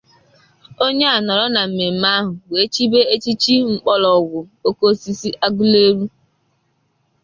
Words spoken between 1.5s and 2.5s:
na mmemme ahụ